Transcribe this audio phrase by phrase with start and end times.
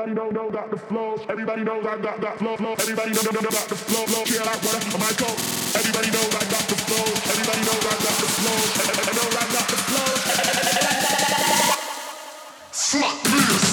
[0.00, 1.14] Everybody know, know got the flow.
[1.28, 2.56] Everybody knows I got that flow.
[2.56, 2.72] flow.
[2.72, 4.06] Everybody know, know, know got the flow.
[4.06, 4.24] flow.
[4.24, 5.36] Chill out, what up, my coat.
[5.76, 7.04] Everybody knows I got the flow.
[7.28, 8.56] Everybody knows I got the flow.
[8.80, 10.08] Everybody knows I got the flow.
[12.72, 13.69] Fuck this.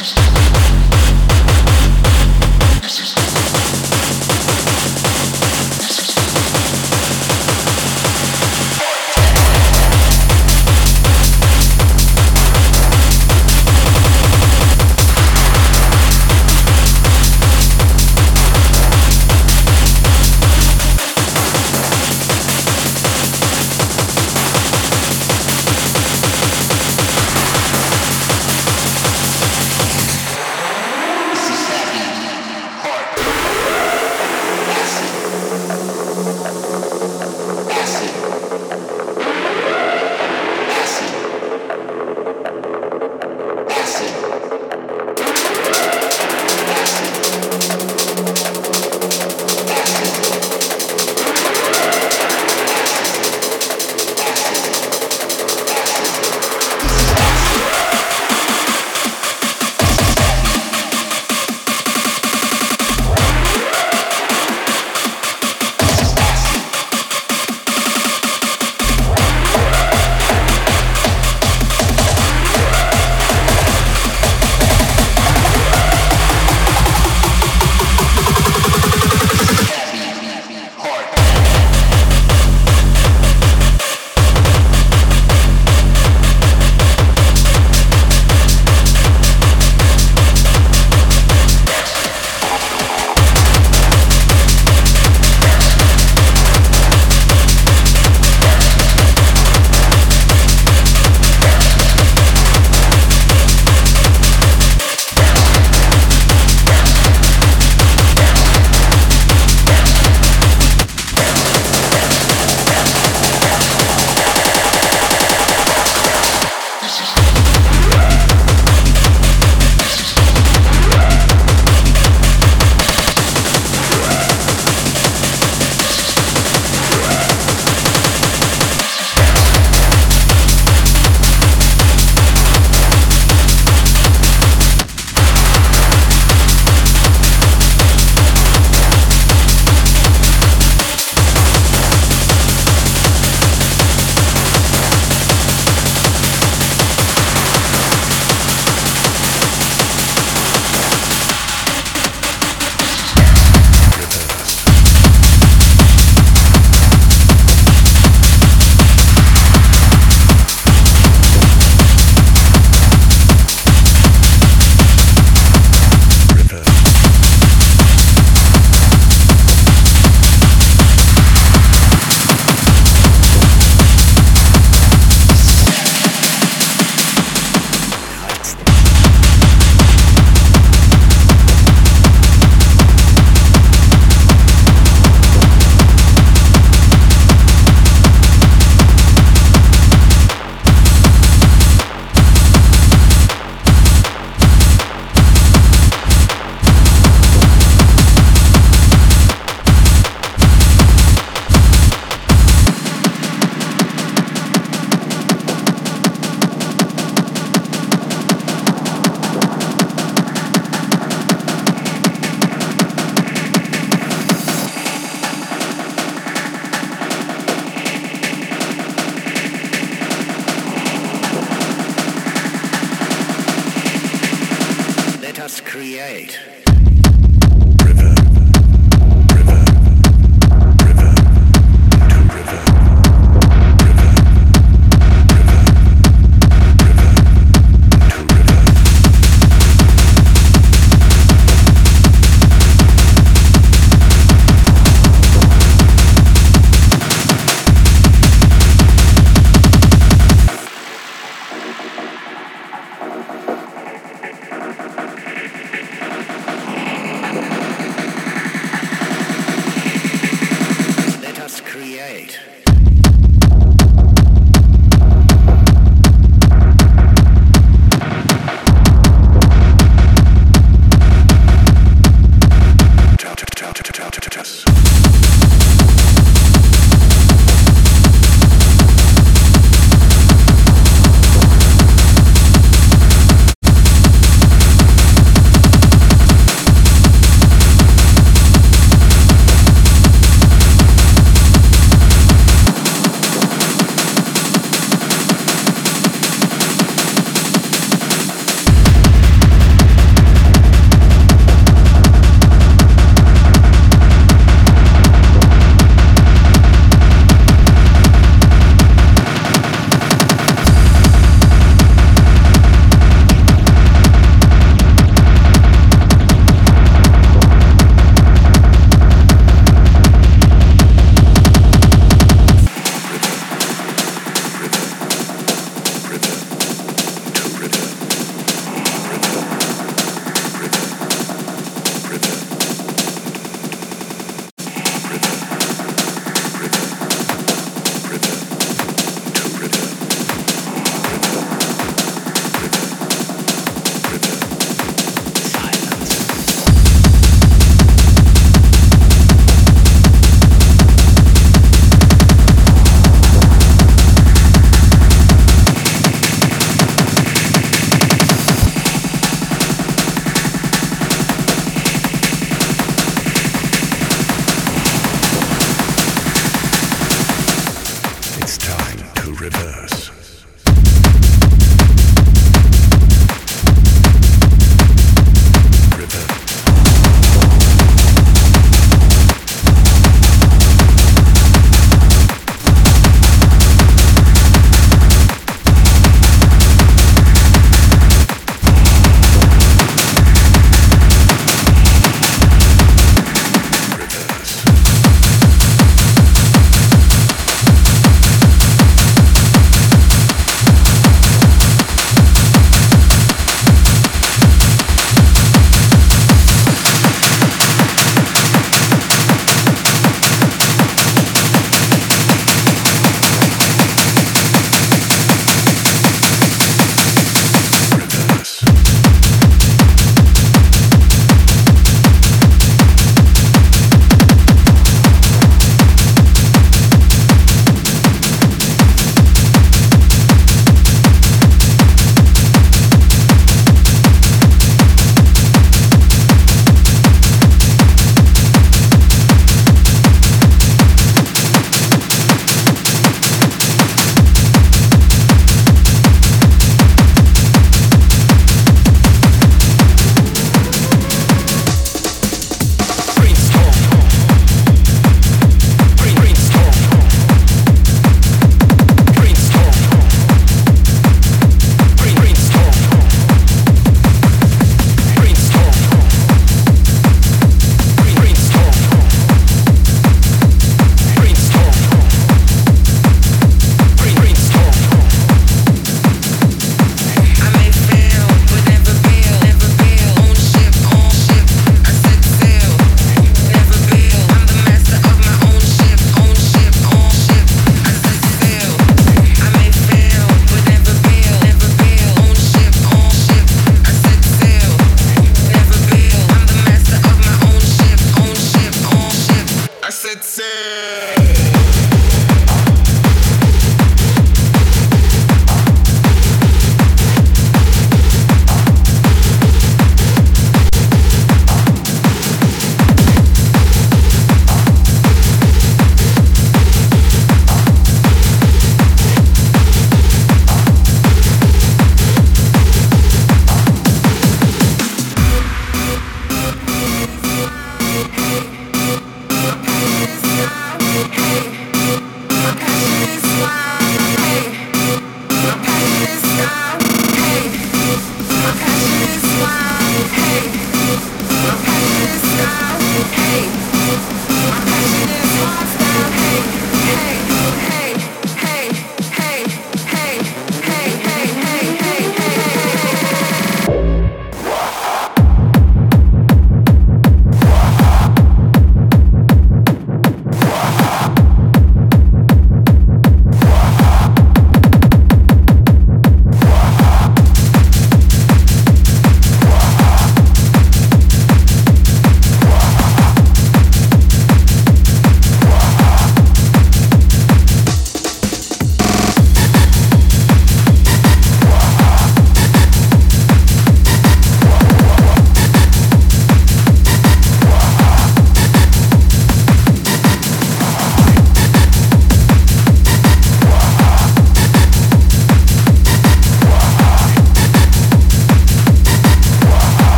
[0.00, 0.31] Russian.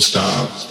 [0.00, 0.69] Thank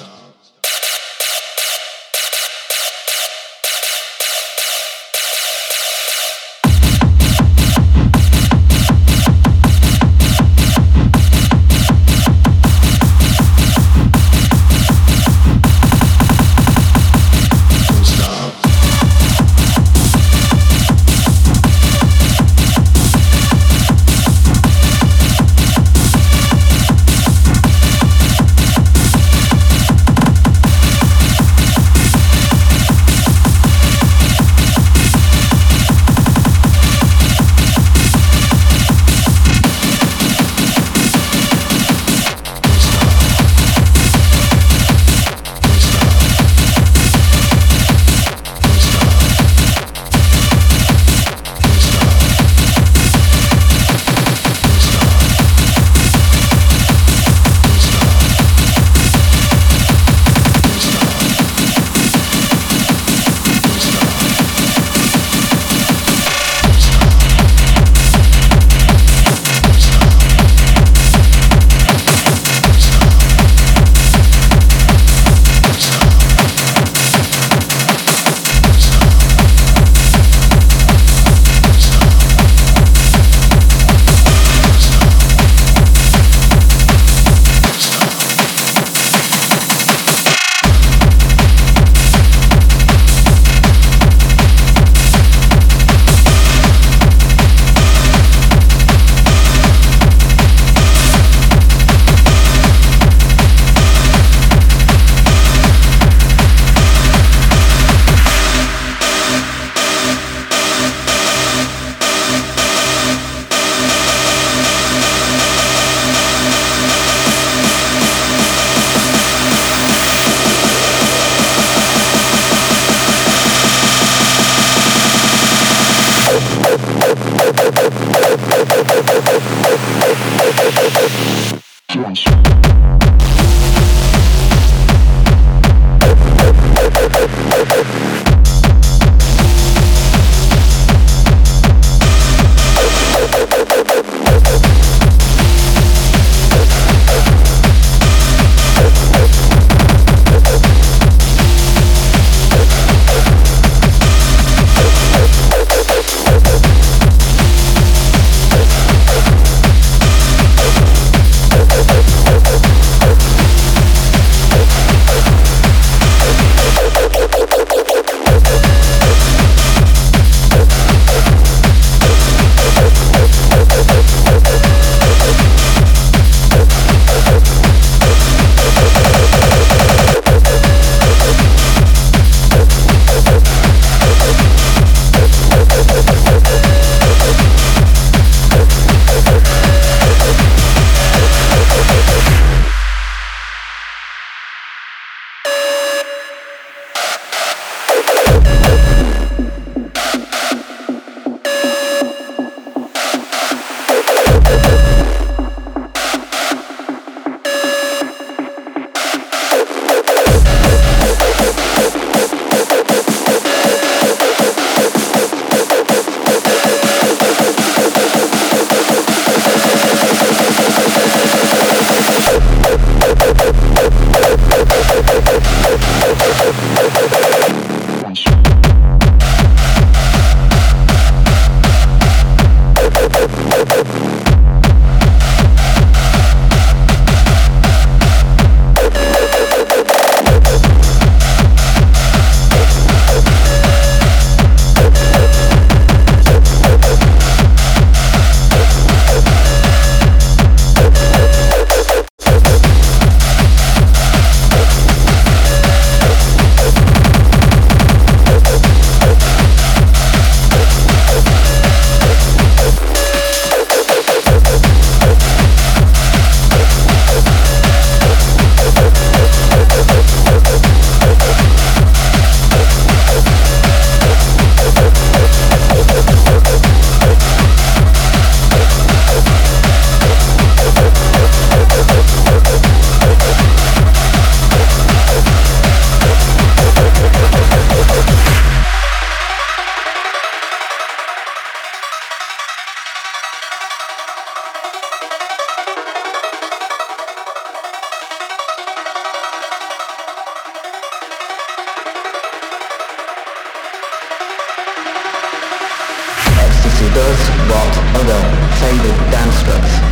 [306.79, 308.21] what other
[308.63, 309.35] favored dance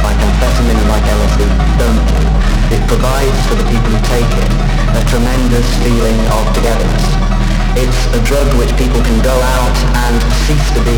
[0.07, 1.43] like amphetamine and like LSD
[1.75, 2.21] don't do.
[2.71, 4.51] It provides for the people who take it
[4.95, 7.05] a tremendous feeling of togetherness.
[7.75, 9.77] It's a drug which people can go out
[10.07, 10.15] and
[10.47, 10.95] cease to be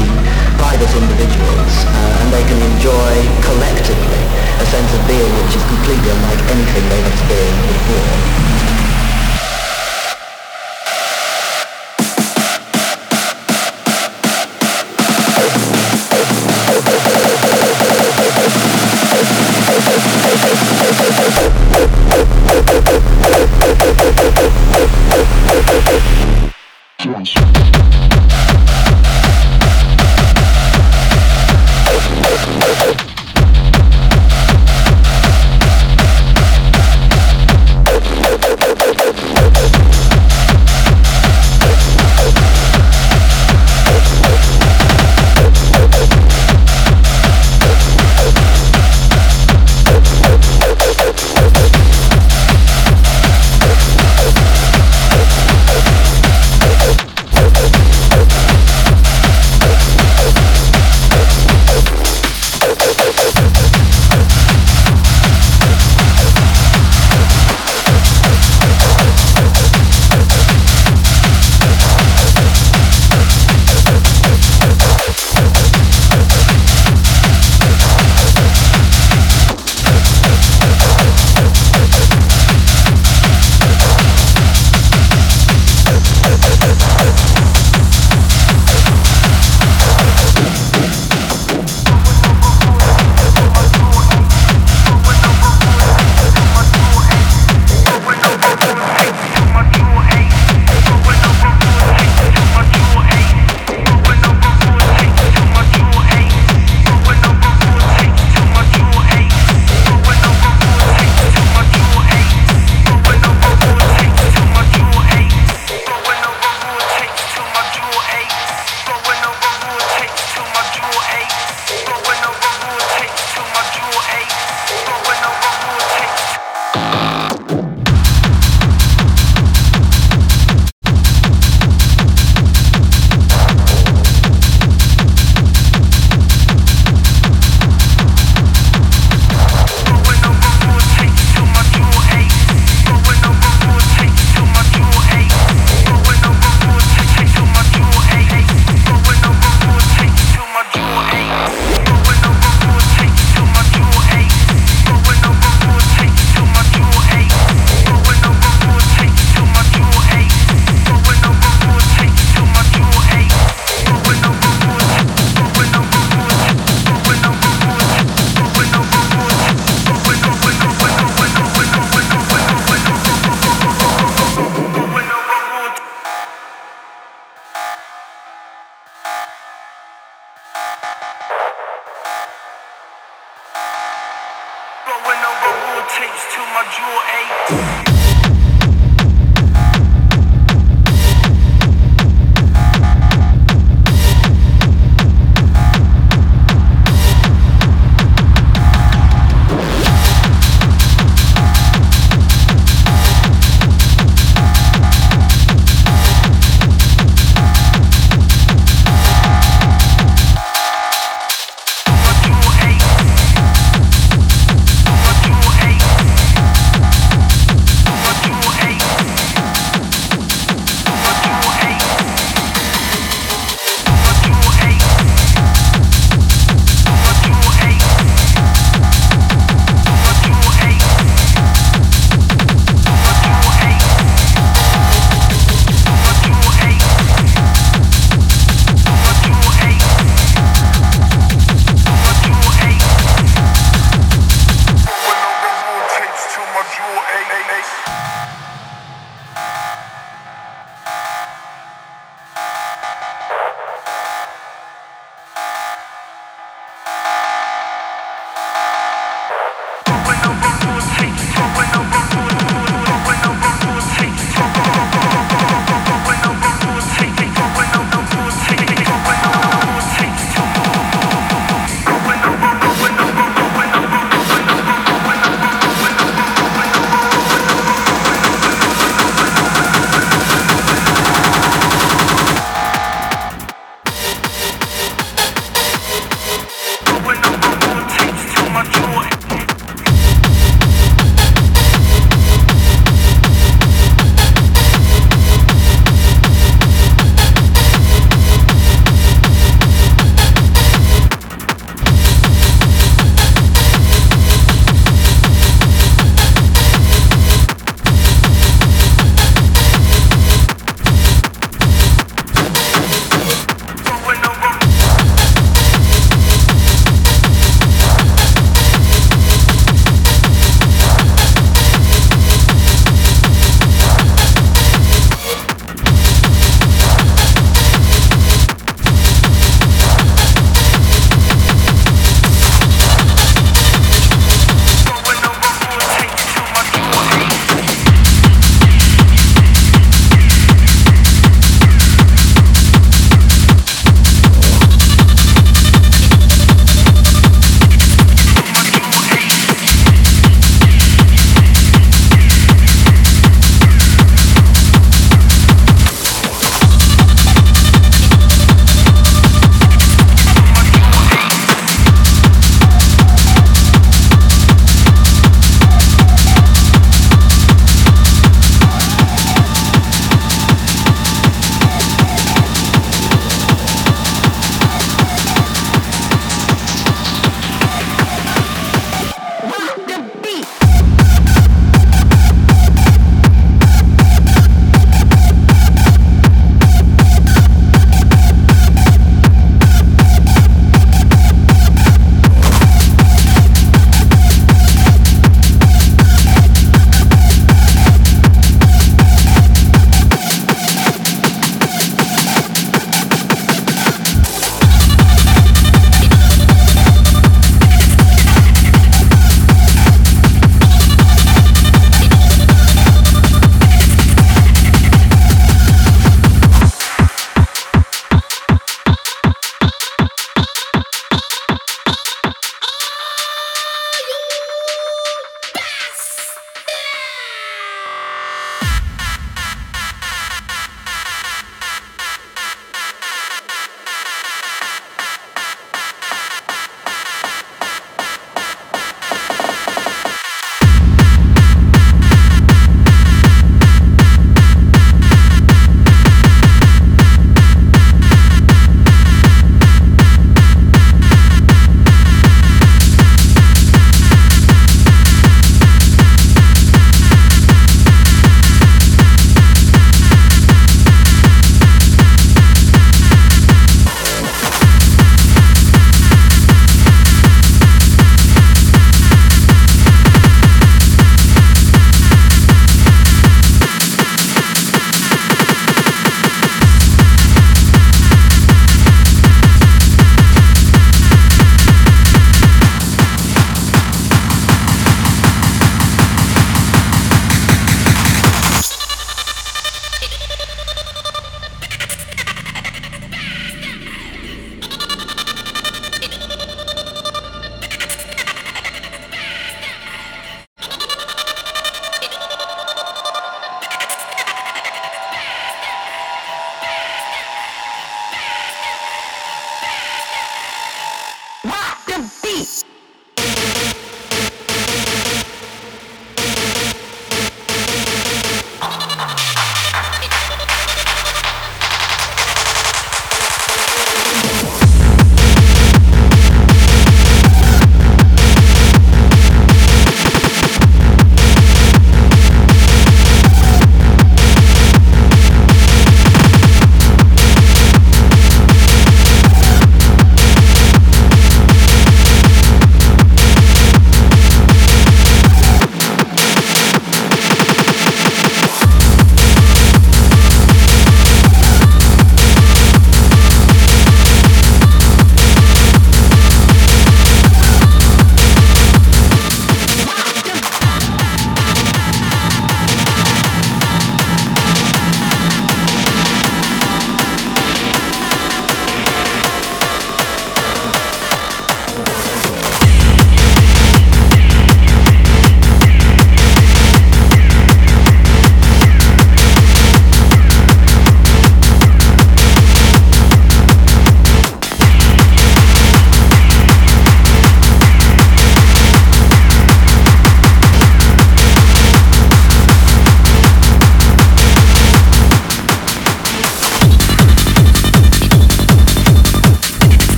[0.62, 4.24] private individuals uh, and they can enjoy collectively
[4.62, 8.59] a sense of being which is completely unlike anything they've experienced before.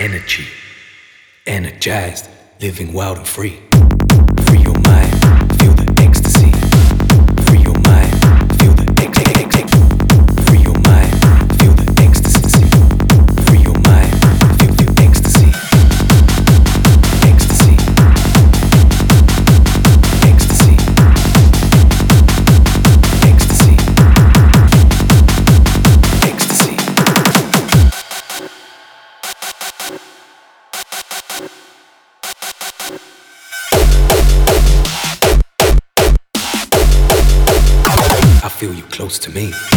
[0.00, 0.46] energy,
[1.46, 2.26] energized,
[2.58, 3.69] living wild and free.
[39.30, 39.69] to me.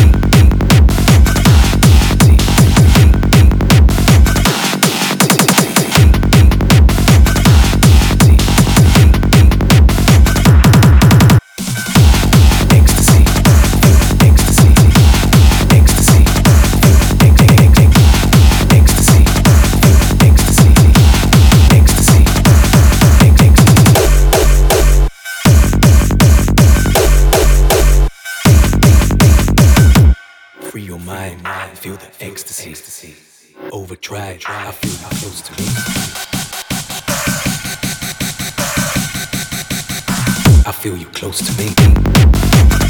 [40.84, 42.83] feel you close to me.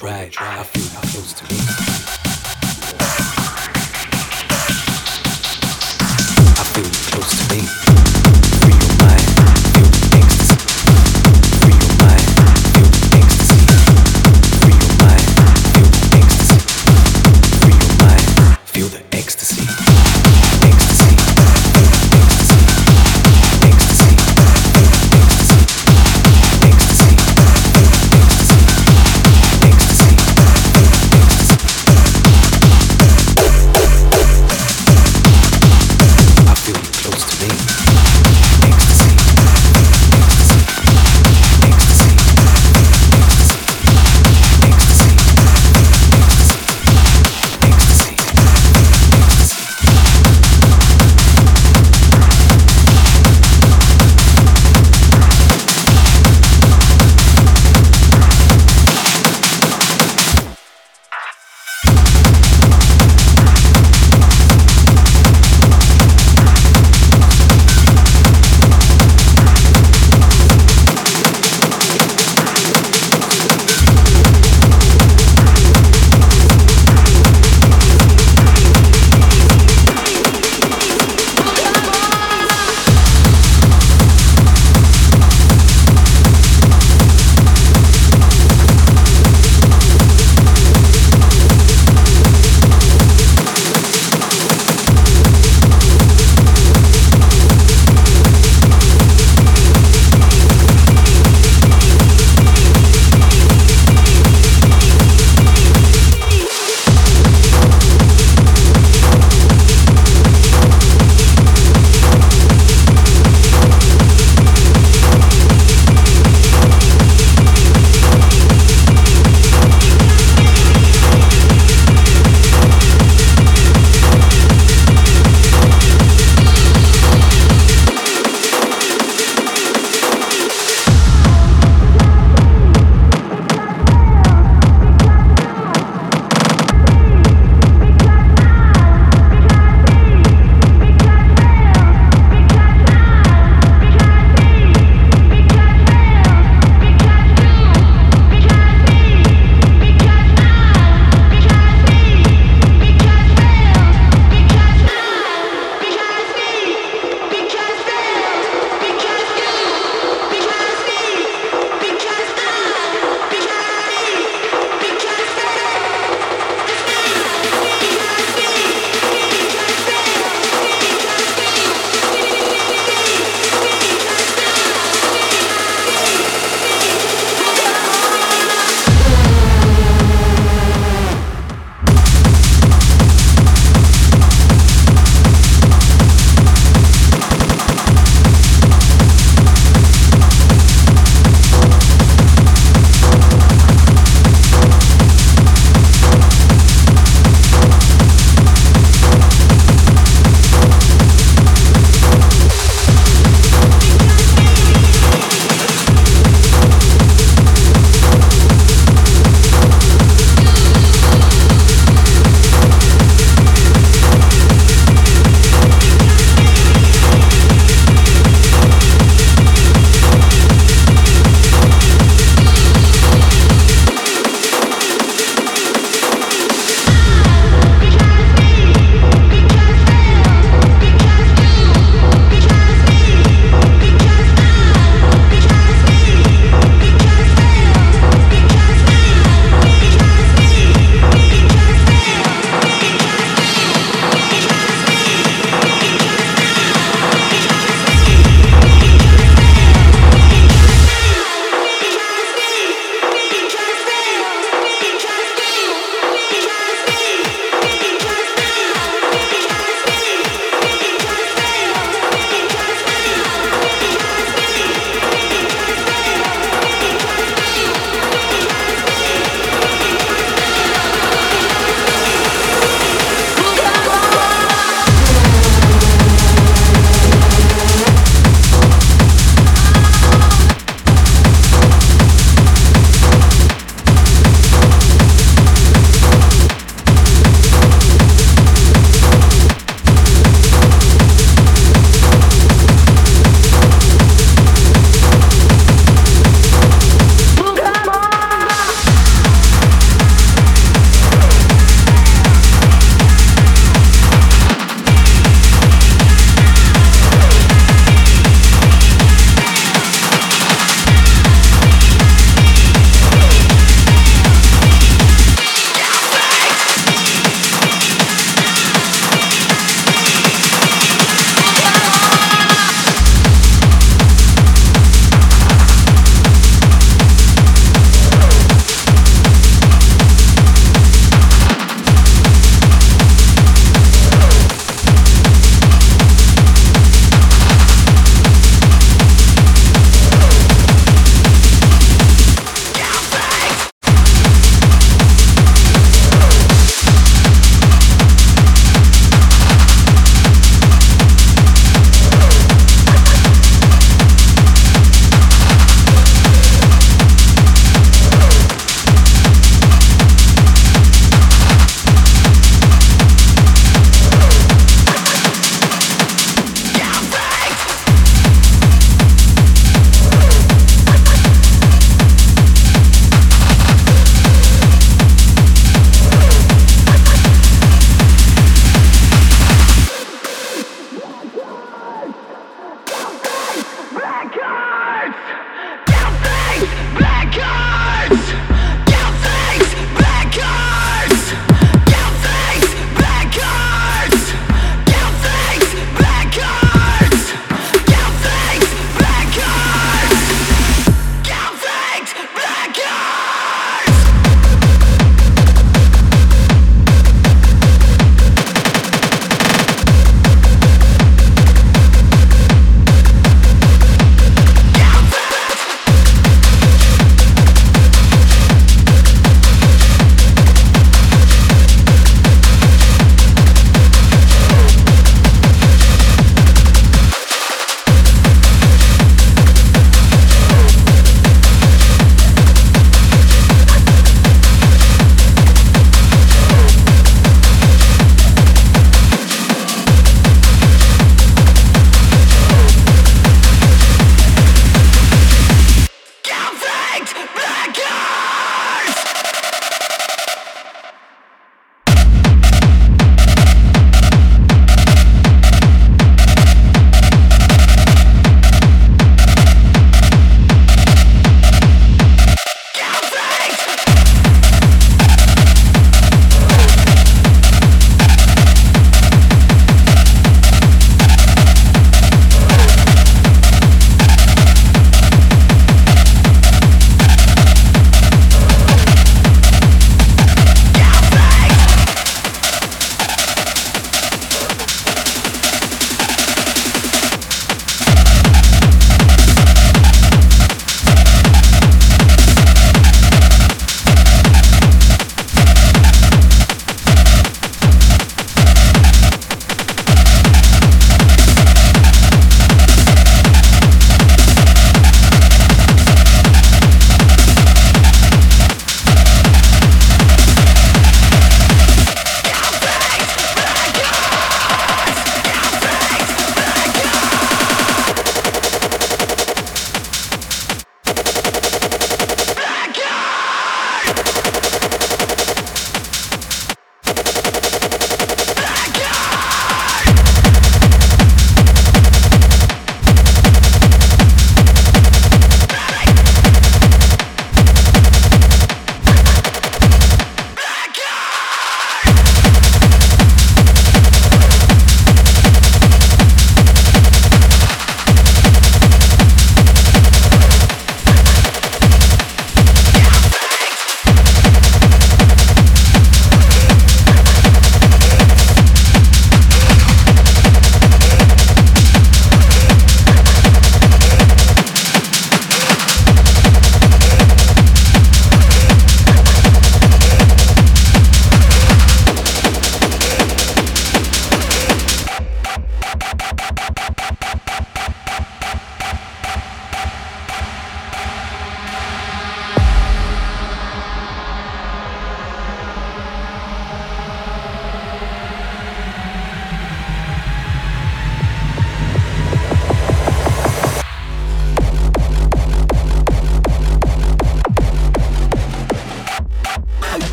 [0.00, 2.29] Try, try, I feel close to me.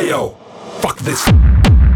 [0.00, 0.36] Yo,
[0.80, 1.89] fuck this.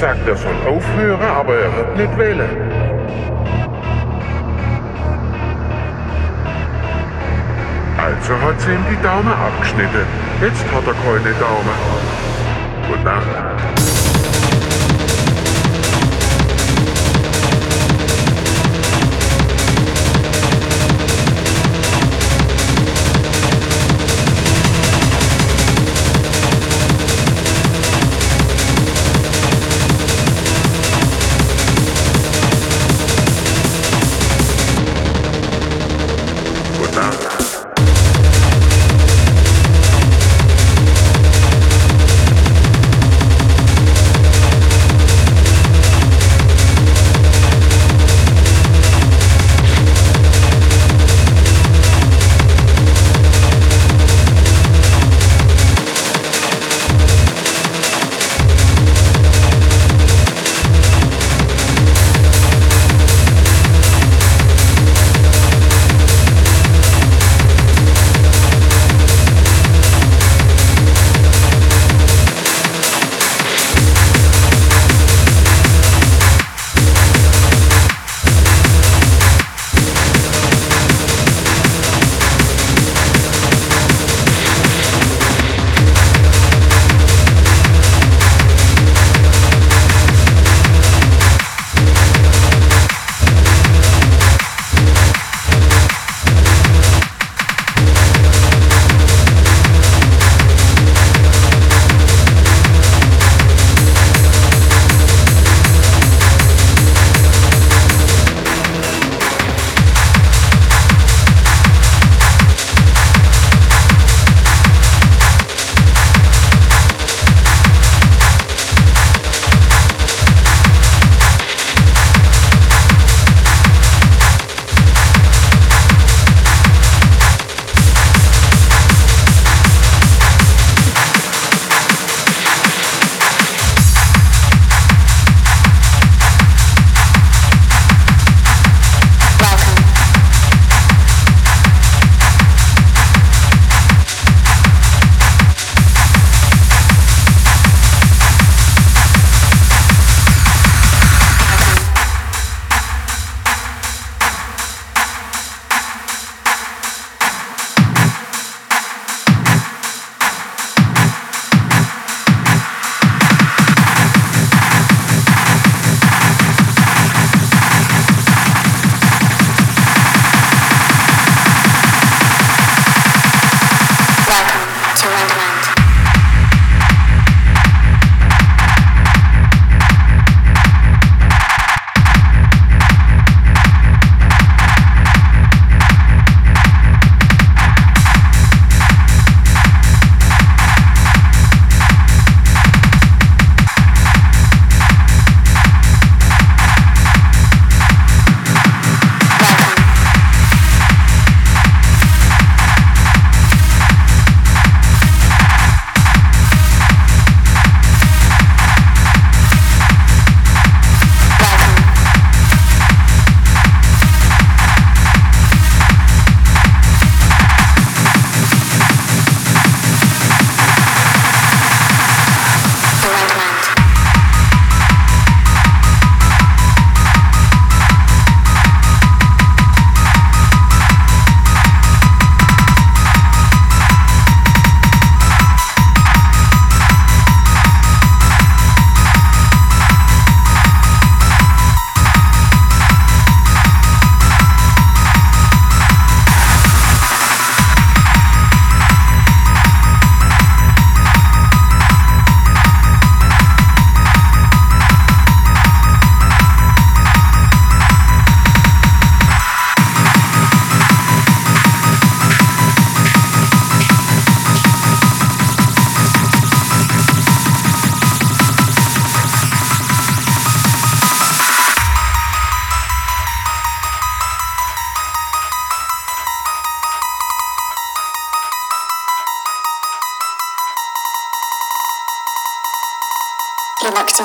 [0.00, 2.49] Gesagt, er soll aufhören, aber er hat nicht wählen.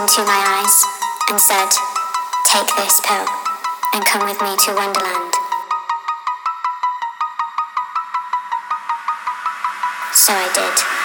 [0.06, 0.86] Into my eyes
[1.32, 1.68] and said,
[2.46, 3.26] Take this pill
[3.96, 5.34] and come with me to Wonderland.
[10.14, 11.05] So I did.